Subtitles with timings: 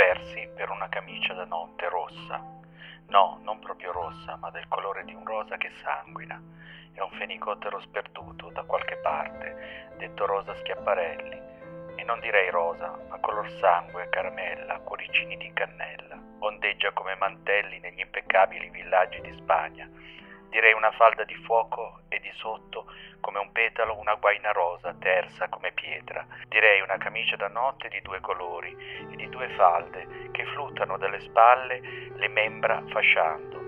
[0.00, 2.42] Versi per una camicia da notte rossa.
[3.08, 6.40] No, non proprio rossa, ma del colore di un rosa che sanguina.
[6.94, 11.38] È un fenicottero sperduto da qualche parte, detto rosa schiapparelli.
[11.96, 16.18] E non direi rosa, ma color sangue, caramella, cuoricini di cannella.
[16.38, 19.86] Ondeggia come mantelli negli impeccabili villaggi di Spagna.
[20.50, 22.86] Direi una falda di fuoco e di sotto
[23.20, 26.26] come un petalo una guaina rosa tersa come pietra.
[26.48, 28.76] Direi una camicia da notte di due colori
[29.10, 31.80] e di due falde che fluttano dalle spalle
[32.14, 33.58] le membra fasciando.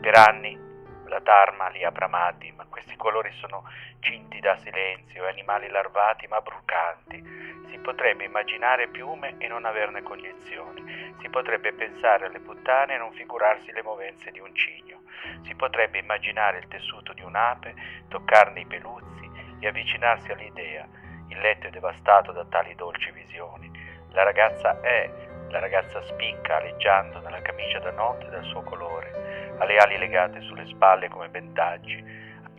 [0.00, 0.58] Per anni
[1.06, 3.62] la Dharma li ha bramati, ma questi colori sono
[4.00, 7.53] cinti da silenzio e animali larvati ma brucanti.
[7.74, 11.12] Si potrebbe immaginare piume e non averne cognizioni.
[11.18, 15.00] Si potrebbe pensare alle puttane e non figurarsi le movenze di un cigno.
[15.42, 17.74] Si potrebbe immaginare il tessuto di un'ape,
[18.06, 19.28] toccarne i peluzzi
[19.58, 20.86] e avvicinarsi all'idea.
[21.26, 23.68] Il letto è devastato da tali dolci visioni.
[24.12, 25.10] La ragazza è,
[25.48, 30.40] la ragazza spicca aleggiando nella camicia da notte dal suo colore, ha le ali legate
[30.42, 32.00] sulle spalle come ventaggi.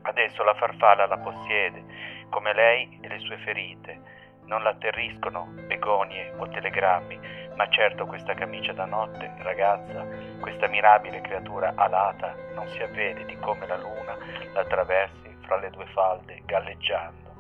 [0.01, 1.85] Adesso la farfalla la possiede,
[2.29, 4.15] come lei e le sue ferite.
[4.45, 7.19] Non l'atterriscono begonie o telegrammi,
[7.55, 10.05] ma certo questa camicia da notte, ragazza,
[10.39, 14.17] questa mirabile creatura alata, non si avvede di come la luna
[14.53, 17.33] la attraversi fra le due falde galleggiando.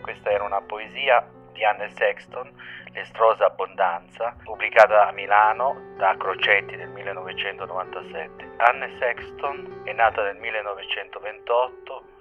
[0.00, 2.50] Questa era una poesia di Anne Sexton,
[2.94, 8.52] L'estrosa abbondanza, pubblicata a Milano da Crocetti nel 1997.
[8.58, 12.11] Anne Sexton è nata nel 1928 e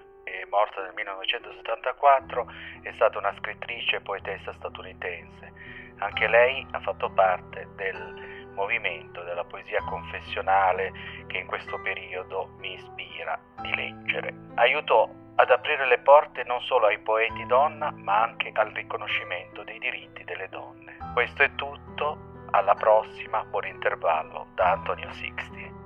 [0.50, 2.46] morta nel 1974,
[2.82, 5.52] è stata una scrittrice e poetessa statunitense.
[6.00, 10.92] Anche lei ha fatto parte del movimento della poesia confessionale
[11.28, 14.34] che in questo periodo mi ispira di leggere.
[14.56, 19.80] Aiutò ad aprire le porte non solo ai poeti donna, ma anche al riconoscimento dei
[19.80, 20.98] diritti delle donne.
[21.14, 25.81] Questo è tutto, alla prossima, buon intervallo da Antonio Sixti.